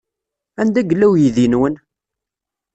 Anda 0.61 0.81
yella 0.83 1.07
uydi-nwen? 1.11 1.75